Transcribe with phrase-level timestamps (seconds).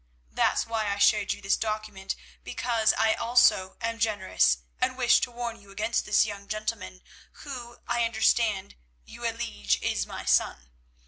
[0.31, 5.29] That's why I showed you this document, because I also am generous and wish to
[5.31, 7.01] warn you against this young gentleman,
[7.43, 10.71] who, I understand, you allege is my son.